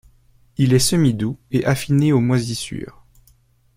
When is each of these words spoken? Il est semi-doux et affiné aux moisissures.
Il 0.57 0.73
est 0.73 0.79
semi-doux 0.79 1.37
et 1.51 1.63
affiné 1.63 2.11
aux 2.11 2.19
moisissures. 2.21 3.05